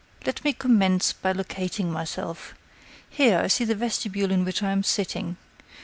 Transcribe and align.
"Let 0.25 0.43
me 0.43 0.51
commence 0.53 1.13
by 1.13 1.31
locating 1.31 1.91
myself. 1.91 2.55
Here, 3.07 3.37
I 3.37 3.45
see 3.45 3.65
the 3.65 3.75
vestibule 3.75 4.31
in 4.31 4.43
which 4.43 4.63
I 4.63 4.71
am 4.71 4.81
sitting. 4.81 5.37